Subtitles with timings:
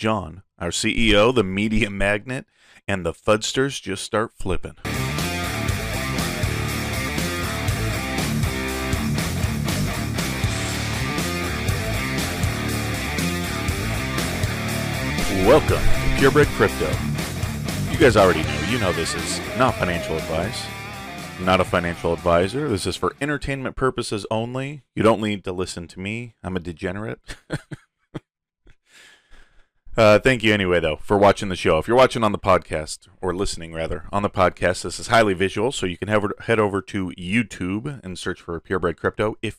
[0.00, 2.46] John, our CEO, the media magnet,
[2.88, 4.76] and the Fudsters just start flipping.
[15.46, 16.90] Welcome to Purebred Crypto.
[17.90, 20.64] You guys already know, you know this is not financial advice.
[21.38, 22.70] I'm not a financial advisor.
[22.70, 24.80] This is for entertainment purposes only.
[24.94, 26.36] You don't need to listen to me.
[26.42, 27.20] I'm a degenerate.
[29.96, 31.78] uh, thank you anyway, though, for watching the show.
[31.78, 35.34] If you're watching on the podcast, or listening rather, on the podcast, this is highly
[35.34, 39.58] visual, so you can have, head over to YouTube and search for Purebred Crypto if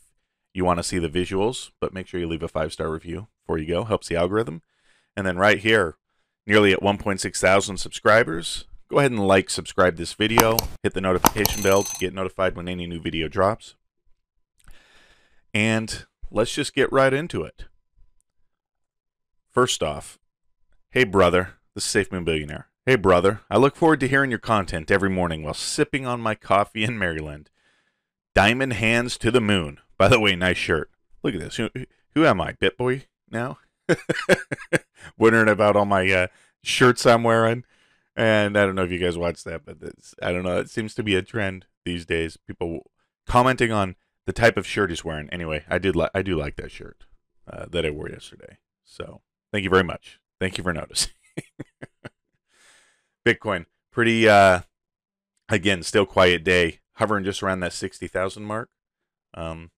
[0.53, 3.27] you want to see the visuals, but make sure you leave a five star review
[3.43, 3.83] before you go.
[3.83, 4.61] Helps the algorithm.
[5.15, 5.97] And then right here,
[6.45, 11.61] nearly at 1.6 thousand subscribers, go ahead and like, subscribe this video, hit the notification
[11.61, 13.75] bell to get notified when any new video drops.
[15.53, 17.65] And let's just get right into it.
[19.51, 20.17] First off,
[20.91, 22.67] hey brother, the Safe Moon Billionaire.
[22.85, 26.35] Hey brother, I look forward to hearing your content every morning while sipping on my
[26.35, 27.49] coffee in Maryland.
[28.33, 29.79] Diamond hands to the moon.
[29.97, 30.89] By the way, nice shirt.
[31.21, 31.57] Look at this.
[31.57, 31.69] Who,
[32.15, 33.57] who am I, BitBoy now?
[35.17, 36.27] wondering about all my uh,
[36.63, 37.65] shirts I'm wearing.
[38.15, 39.79] And I don't know if you guys watch that, but
[40.23, 40.59] I don't know.
[40.59, 42.37] It seems to be a trend these days.
[42.37, 42.89] People
[43.27, 45.29] commenting on the type of shirt he's wearing.
[45.29, 47.03] Anyway, I did like I do like that shirt
[47.51, 48.57] uh, that I wore yesterday.
[48.85, 49.19] So
[49.51, 50.19] thank you very much.
[50.39, 51.13] Thank you for noticing.
[53.25, 54.61] Bitcoin, pretty uh,
[55.49, 58.69] again, still quiet day, hovering just around that sixty thousand mark.
[59.33, 59.71] Um,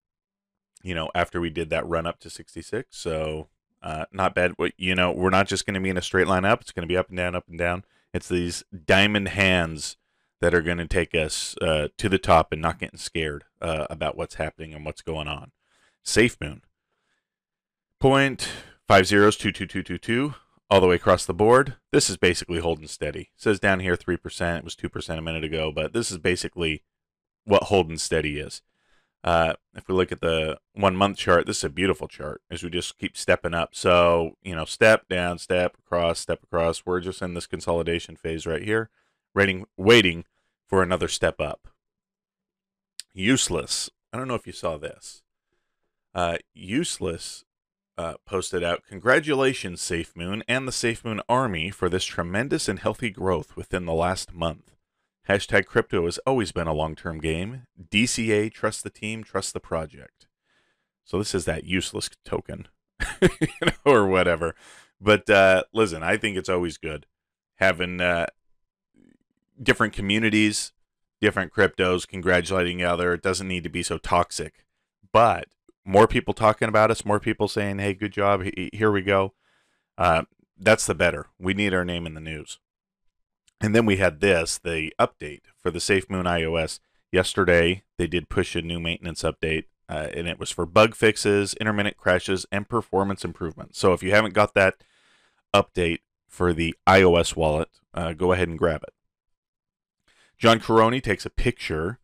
[0.82, 3.50] you know, after we did that run up to sixty six, so
[3.82, 4.54] uh, not bad.
[4.58, 6.62] But you know, we're not just going to be in a straight line up.
[6.62, 7.84] It's going to be up and down, up and down.
[8.14, 9.98] It's these diamond hands
[10.40, 13.88] that are going to take us uh, to the top and not getting scared uh,
[13.90, 15.52] about what's happening and what's going on.
[16.04, 16.62] Safe Moon.
[18.00, 18.50] Point
[18.94, 20.36] five zeros two two two two two
[20.70, 21.78] all the way across the board.
[21.92, 23.22] This is basically holding steady.
[23.22, 24.60] It says down here three percent.
[24.60, 26.84] It was two percent a minute ago, but this is basically
[27.44, 28.62] what holding steady is.
[29.24, 32.62] Uh, if we look at the one month chart, this is a beautiful chart as
[32.62, 33.74] we just keep stepping up.
[33.74, 36.86] So, you know, step down, step across, step across.
[36.86, 38.92] We're just in this consolidation phase right here,
[39.34, 40.26] waiting, waiting
[40.68, 41.68] for another step up.
[43.12, 43.90] Useless.
[44.14, 45.24] I don't know if you saw this.
[46.14, 47.44] Uh, useless
[47.98, 52.80] uh, posted out Congratulations, Safe Moon and the Safe Moon Army for this tremendous and
[52.80, 54.76] healthy growth within the last month.
[55.28, 57.64] Hashtag crypto has always been a long term game.
[57.92, 60.28] DCA, trust the team, trust the project.
[61.06, 62.68] So this is that useless token
[63.22, 64.56] you know, or whatever.
[65.00, 67.06] But uh, listen, I think it's always good
[67.58, 68.26] having uh,
[69.62, 70.74] different communities,
[71.22, 73.14] different cryptos congratulating each other.
[73.14, 74.66] It doesn't need to be so toxic.
[75.12, 75.48] But
[75.86, 79.34] more people talking about us, more people saying, hey, good job, here we go.
[79.98, 80.24] Uh,
[80.58, 81.28] that's the better.
[81.40, 82.60] We need our name in the news.
[83.62, 86.80] And then we had this, the update for the SafeMoon iOS.
[87.12, 91.54] Yesterday, they did push a new maintenance update, uh, and it was for bug fixes,
[91.56, 93.80] intermittent crashes, and performance improvements.
[93.80, 94.76] So if you haven't got that
[95.54, 98.94] update for the iOS wallet, uh, go ahead and grab it.
[100.38, 102.00] John Karony takes a picture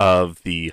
[0.00, 0.72] of the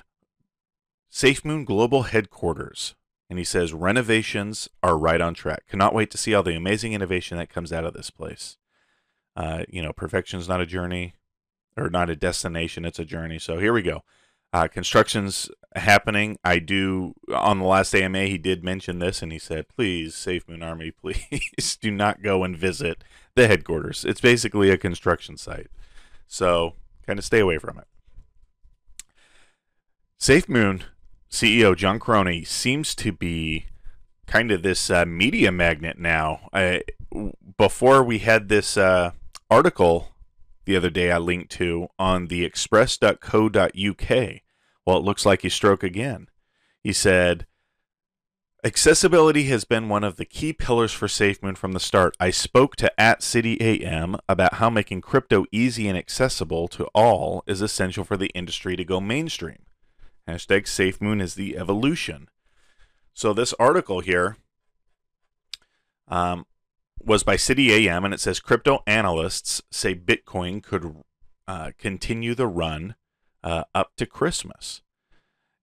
[1.15, 2.95] Safe Moon Global headquarters,
[3.29, 5.67] and he says renovations are right on track.
[5.67, 8.57] Cannot wait to see all the amazing innovation that comes out of this place
[9.35, 11.15] uh, you know, perfection is not a journey
[11.75, 13.39] or not a destination, it's a journey.
[13.39, 14.03] So here we go.
[14.51, 16.37] Uh, construction's happening.
[16.43, 20.47] I do, on the last AMA, he did mention this and he said, please, Safe
[20.47, 23.03] Moon Army, please do not go and visit
[23.33, 24.05] the headquarters.
[24.05, 25.71] It's basically a construction site.
[26.27, 26.75] So
[27.07, 27.87] kind of stay away from it.
[30.19, 30.83] Safe Moon
[31.33, 33.65] CEO John Karony seems to be
[34.27, 36.47] kind of this uh, media magnet now.
[36.53, 36.77] Uh,
[37.57, 39.13] before we had this uh,
[39.49, 40.09] article
[40.65, 44.09] the other day I linked to on the express.co.uk.
[44.85, 46.27] Well, it looks like he stroke again.
[46.83, 47.47] He said,
[48.63, 52.15] Accessibility has been one of the key pillars for SafeMoon from the start.
[52.19, 57.43] I spoke to at City AM about how making crypto easy and accessible to all
[57.47, 59.62] is essential for the industry to go mainstream.
[60.27, 62.29] Hashtag SafeMoon is the evolution.
[63.13, 64.37] So this article here,
[66.07, 66.45] um,
[67.05, 70.95] was by City AM, and it says crypto analysts say Bitcoin could
[71.47, 72.95] uh, continue the run
[73.43, 74.81] uh, up to Christmas.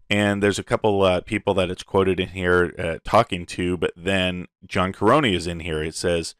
[0.08, 3.92] And there's a couple uh, people that it's quoted in here uh, talking to, but
[3.96, 5.82] then John Karony is in here.
[5.82, 6.34] It says,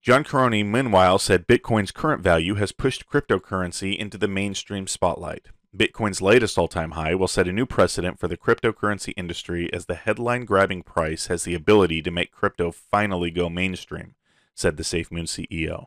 [0.00, 5.48] John Karony, meanwhile, said Bitcoin's current value has pushed cryptocurrency into the mainstream spotlight.
[5.76, 9.86] Bitcoin's latest all time high will set a new precedent for the cryptocurrency industry as
[9.86, 14.14] the headline grabbing price has the ability to make crypto finally go mainstream
[14.60, 15.86] said the SafeMoon CEO.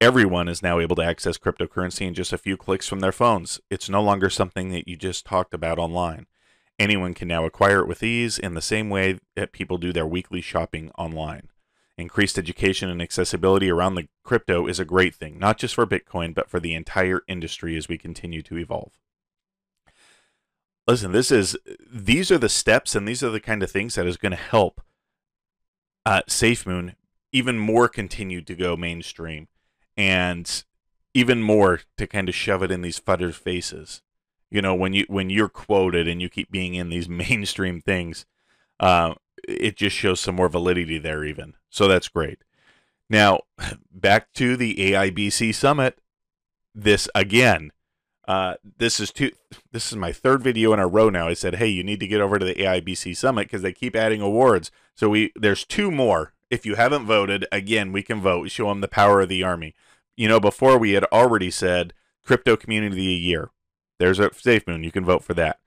[0.00, 3.60] Everyone is now able to access cryptocurrency in just a few clicks from their phones.
[3.68, 6.26] It's no longer something that you just talked about online.
[6.78, 10.06] Anyone can now acquire it with ease in the same way that people do their
[10.06, 11.48] weekly shopping online.
[11.98, 16.32] Increased education and accessibility around the crypto is a great thing, not just for Bitcoin,
[16.32, 18.92] but for the entire industry as we continue to evolve.
[20.86, 21.56] Listen, this is
[21.92, 24.36] these are the steps and these are the kind of things that is going to
[24.36, 24.80] help
[26.06, 26.94] uh, SafeMoon
[27.32, 29.48] even more continue to go mainstream
[29.96, 30.64] and
[31.12, 34.02] even more to kind of shove it in these fudders' faces.
[34.50, 38.24] You know, when you when you're quoted and you keep being in these mainstream things,
[38.78, 39.14] uh,
[39.46, 41.54] it just shows some more validity there, even.
[41.70, 42.38] So that's great.
[43.10, 43.40] Now,
[43.92, 45.98] back to the AIBC summit.
[46.74, 47.72] This again,
[48.28, 49.32] uh, this is two.
[49.72, 51.28] This is my third video in a row now.
[51.28, 53.96] I said, "Hey, you need to get over to the AIBC summit because they keep
[53.96, 56.34] adding awards." So we there's two more.
[56.50, 58.50] If you haven't voted, again, we can vote.
[58.50, 59.74] Show them the power of the army.
[60.16, 61.94] You know, before we had already said
[62.28, 63.50] crypto community of the year.
[63.98, 64.84] There's a SafeMoon.
[64.84, 65.58] You can vote for that.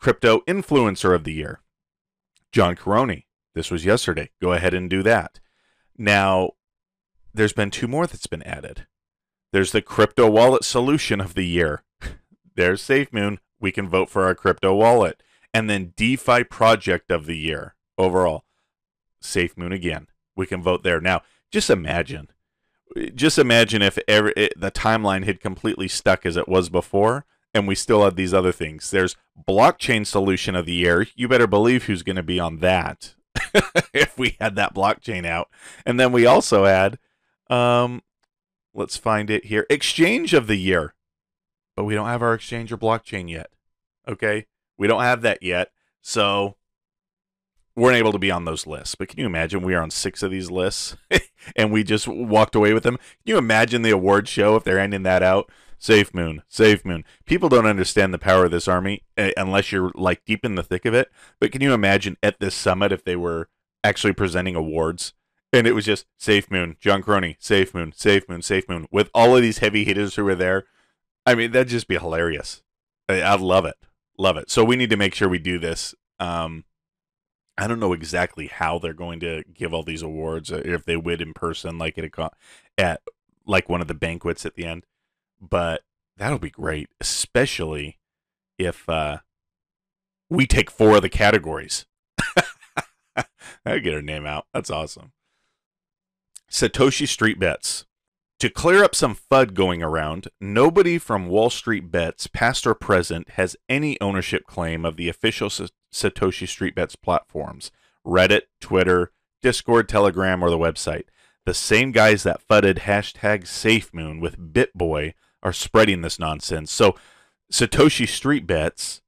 [0.00, 1.60] Crypto influencer of the year.
[2.52, 3.24] John Karony.
[3.54, 4.30] This was yesterday.
[4.40, 5.40] Go ahead and do that.
[5.96, 6.52] Now,
[7.34, 8.86] there's been two more that's been added.
[9.52, 11.82] There's the crypto wallet solution of the year.
[12.54, 13.38] there's SafeMoon.
[13.60, 15.22] We can vote for our crypto wallet.
[15.52, 18.44] And then DeFi project of the year overall.
[19.22, 20.06] SafeMoon again.
[20.36, 21.00] We can vote there.
[21.00, 22.28] Now, just imagine.
[23.14, 27.66] Just imagine if every, it, the timeline had completely stuck as it was before and
[27.66, 28.90] we still have these other things.
[28.90, 29.16] There's
[29.48, 31.06] blockchain solution of the year.
[31.14, 33.14] You better believe who's going to be on that
[33.92, 35.48] if we had that blockchain out.
[35.84, 36.98] And then we also had,
[37.48, 38.02] um,
[38.74, 40.94] let's find it here, exchange of the year.
[41.76, 43.50] But we don't have our exchange or blockchain yet.
[44.06, 45.70] Okay, we don't have that yet,
[46.00, 46.56] so
[47.76, 48.94] weren't able to be on those lists.
[48.94, 50.96] But can you imagine we are on six of these lists
[51.56, 52.96] and we just walked away with them?
[52.96, 55.50] Can you imagine the award show if they're ending that out?
[55.80, 57.04] SafeMoon, Safe Moon.
[57.24, 60.62] People don't understand the power of this army uh, unless you're like deep in the
[60.62, 61.10] thick of it.
[61.40, 63.48] But can you imagine at this summit if they were
[63.82, 65.14] actually presenting awards
[65.52, 69.10] and it was just safe moon, John Karony, safe moon, Safe Moon, safe moon, with
[69.14, 70.66] all of these heavy hitters who were there?
[71.26, 72.62] I mean, that'd just be hilarious.
[73.08, 73.74] I, I'd love it,
[74.16, 74.50] love it.
[74.50, 75.94] So we need to make sure we do this.
[76.20, 76.64] Um,
[77.58, 80.96] I don't know exactly how they're going to give all these awards, uh, if they
[80.96, 82.30] would in person, like at a
[82.78, 83.02] at
[83.46, 84.84] like one of the banquets at the end
[85.40, 85.82] but
[86.16, 87.98] that'll be great, especially
[88.58, 89.18] if uh,
[90.28, 91.86] we take four of the categories.
[93.64, 94.46] I get her name out.
[94.52, 95.12] That's awesome.
[96.50, 97.86] Satoshi Street Bets.
[98.40, 103.30] To clear up some FUD going around, nobody from Wall Street Bets, past or present,
[103.30, 107.70] has any ownership claim of the official Satoshi Street Bets platforms
[108.06, 111.04] Reddit, Twitter, Discord, Telegram, or the website.
[111.44, 116.72] The same guys that fudded hashtag SafeMoon with BitBoy are spreading this nonsense.
[116.72, 116.96] So
[117.52, 119.02] Satoshi Street Bets,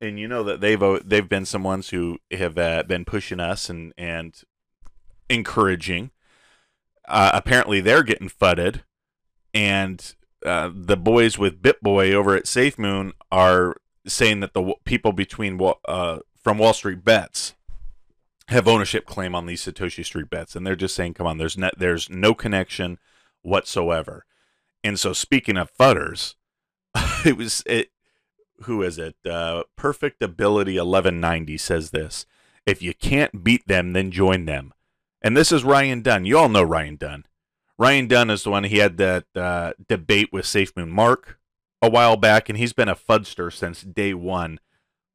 [0.00, 3.70] and you know that they've they've been some ones who have uh, been pushing us
[3.70, 4.40] and and
[5.28, 6.10] encouraging.
[7.08, 8.82] Uh, apparently, they're getting fudded,
[9.54, 15.58] and uh, the boys with BitBoy over at SafeMoon are saying that the people between
[15.86, 17.54] uh, from Wall Street Bets
[18.48, 21.56] have ownership claim on these Satoshi Street Bets, and they're just saying, "Come on, there's
[21.76, 22.98] there's no connection
[23.42, 24.26] whatsoever."
[24.84, 26.34] And so, speaking of fudders,
[27.24, 27.90] it was it.
[28.62, 29.16] Who is it?
[29.28, 32.26] Uh, Perfect Ability 1190 says this:
[32.64, 34.72] If you can't beat them, then join them.
[35.22, 36.24] And this is Ryan Dunn.
[36.24, 37.24] You all know Ryan Dunn.
[37.78, 41.38] Ryan Dunn is the one he had that uh, debate with SafeMoon Mark
[41.82, 44.60] a while back, and he's been a fudster since day one.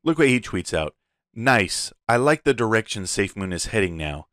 [0.03, 0.95] Look what he tweets out.
[1.33, 1.91] Nice.
[2.07, 4.27] I like the direction SafeMoon is heading now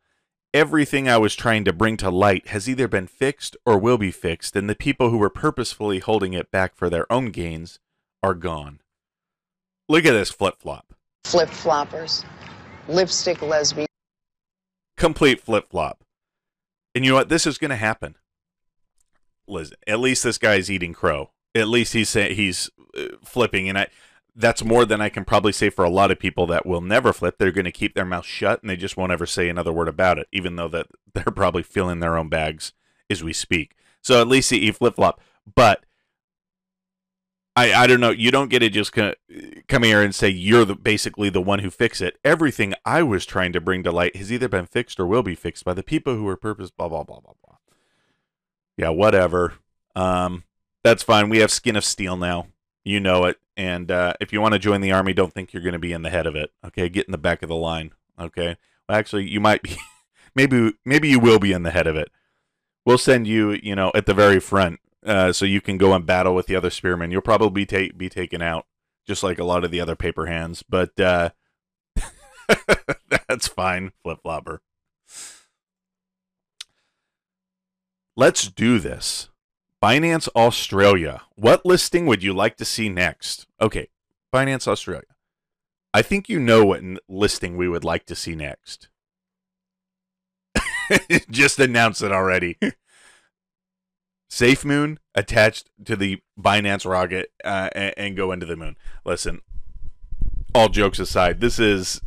[0.55, 4.11] everything I was trying to bring to light has either been fixed or will be
[4.11, 7.79] fixed, and the people who were purposefully holding it back for their own gains
[8.23, 8.81] are gone.
[9.89, 10.95] Look at this flip flop.
[11.25, 12.25] Flip floppers.
[12.89, 13.87] Lipstick lesbian.
[14.97, 16.03] Complete flip flop.
[16.95, 17.29] And you know what?
[17.29, 18.17] This is going to happen.
[19.47, 21.31] Listen, at least this guy's eating crow.
[21.55, 23.89] At least he's saying he's uh, flipping, and I
[24.39, 27.13] that's more than I can probably say for a lot of people that will never
[27.13, 27.39] flip.
[27.39, 29.89] They're going to keep their mouth shut and they just won't ever say another word
[29.89, 32.73] about it, even though that they're probably filling their own bags
[33.11, 33.75] as we speak.
[34.01, 35.21] So at least he flip flop.
[35.53, 35.85] But
[37.57, 38.11] I I don't know.
[38.11, 41.71] You don't get to just come here and say you're the, basically the one who
[41.71, 42.17] fix it.
[42.25, 45.35] Everything I was trying to bring to light has either been fixed or will be
[45.35, 46.71] fixed by the people who are purpose.
[46.71, 47.57] Blah blah blah blah blah.
[48.77, 49.55] Yeah, whatever.
[49.97, 50.45] Um,
[50.85, 51.29] that's fine.
[51.29, 52.47] We have skin of steel now.
[52.89, 53.37] You know it.
[53.55, 55.93] And uh, if you want to join the army, don't think you're going to be
[55.93, 56.53] in the head of it.
[56.65, 57.91] Okay, get in the back of the line.
[58.19, 58.57] Okay.
[58.89, 59.77] Well, actually, you might be.
[60.35, 62.11] maybe maybe you will be in the head of it.
[62.87, 66.07] we'll send you, you know, at the very front, uh, so you can go and
[66.07, 67.11] battle with the other spearmen.
[67.11, 68.65] You'll probably be ta- be taken out,
[69.07, 70.65] just like a lot of the other paper hands.
[70.67, 71.31] But uh,
[73.29, 74.63] that's fine, flip flopper.
[78.17, 79.29] Let's do this.
[79.83, 81.23] Binance Australia.
[81.37, 83.47] What listing would you like to see next?
[83.61, 83.89] Okay,
[84.35, 85.05] Binance Australia.
[85.95, 88.89] I think you know what n- listing we would like to see next.
[91.31, 92.59] Just announce it already.
[94.29, 98.77] Safe Moon attached to the Binance rocket uh, and, and go into the moon.
[99.05, 99.41] Listen,
[100.55, 102.01] all jokes aside, this is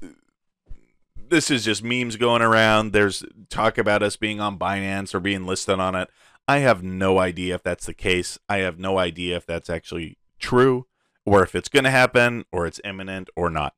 [1.29, 2.91] this is just memes going around.
[2.91, 6.09] There's talk about us being on Binance or being listed on it.
[6.51, 8.37] I have no idea if that's the case.
[8.49, 10.85] I have no idea if that's actually true
[11.25, 13.73] or if it's going to happen or it's imminent or not.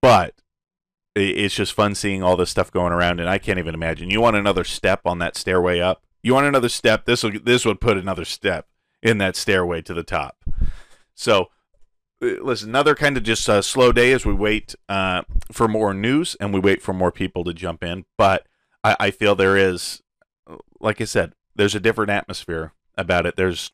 [0.00, 0.34] But
[1.14, 4.10] it's just fun seeing all this stuff going around and I can't even imagine.
[4.10, 6.02] You want another step on that stairway up?
[6.24, 7.04] You want another step?
[7.04, 8.66] This will this would put another step
[9.00, 10.44] in that stairway to the top.
[11.14, 11.50] So
[12.20, 15.94] uh, listen, another kind of just uh, slow day as we wait uh, for more
[15.94, 18.06] news and we wait for more people to jump in.
[18.18, 18.48] But
[18.82, 20.02] I, I feel there is,
[20.80, 23.36] like I said, there's a different atmosphere about it.
[23.36, 23.72] There's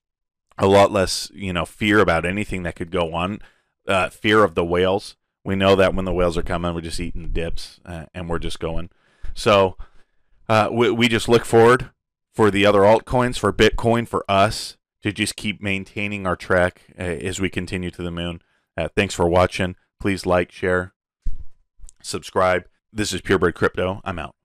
[0.58, 3.40] a lot less, you know, fear about anything that could go on.
[3.86, 5.16] Uh, fear of the whales.
[5.44, 8.38] We know that when the whales are coming, we're just eating dips uh, and we're
[8.38, 8.90] just going.
[9.34, 9.76] So
[10.48, 11.90] uh, we, we just look forward
[12.34, 17.02] for the other altcoins, for Bitcoin, for us to just keep maintaining our track uh,
[17.02, 18.42] as we continue to the moon.
[18.76, 19.76] Uh, thanks for watching.
[20.00, 20.92] Please like, share,
[22.02, 22.68] subscribe.
[22.92, 24.00] This is Purebred Crypto.
[24.04, 24.37] I'm out.